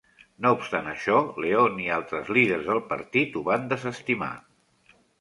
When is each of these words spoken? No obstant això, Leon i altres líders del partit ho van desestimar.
No 0.45 0.53
obstant 0.53 0.89
això, 0.93 1.17
Leon 1.45 1.77
i 1.85 1.87
altres 1.97 2.33
líders 2.39 2.67
del 2.73 2.83
partit 2.97 3.39
ho 3.43 3.47
van 3.53 3.73
desestimar. 3.75 4.35